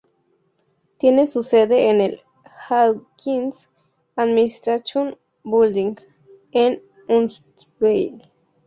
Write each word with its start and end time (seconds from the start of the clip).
Tiene 0.97 1.27
su 1.27 1.43
sede 1.43 1.91
en 1.91 2.01
el 2.01 2.21
"Hawkins 2.67 3.69
Administration 4.15 5.15
Building" 5.43 5.97
en 6.53 6.81
Huntsville. 7.07 8.27